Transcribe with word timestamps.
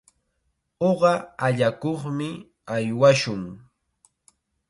Uqa 0.89 1.13
allakuqmi 1.45 2.29
aywashun. 2.75 3.43